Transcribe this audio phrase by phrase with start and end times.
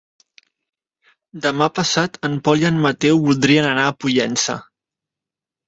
[1.43, 4.59] Demà passat en Pol i en Mateu voldrien anar a Pollença.